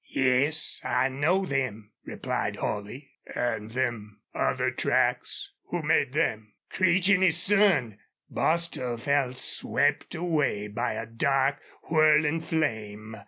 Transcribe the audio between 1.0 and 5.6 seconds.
know them," replied Holley. "An' them other tracks?